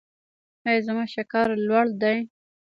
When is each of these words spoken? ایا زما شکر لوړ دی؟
ایا 0.67 0.81
زما 0.87 1.03
شکر 1.13 1.47
لوړ 1.67 1.85
دی؟ 2.01 2.17